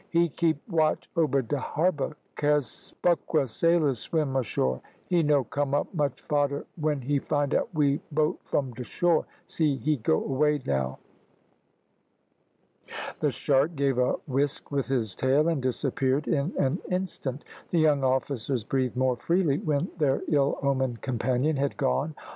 [0.09, 4.81] "He keep watch ober de harbour case buckra sailors swim ashore.
[5.05, 9.27] He no come up much fader when he find out we boat from de shore.
[9.45, 10.97] See he go away now."
[13.19, 17.43] The shark gave a whisk with his tail, and disappeared in an instant.
[17.69, 22.15] The young officers breathed more freely when their ill omened companion had gone.